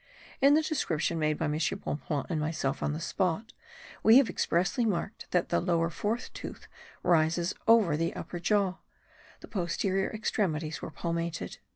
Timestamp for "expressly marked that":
4.31-5.49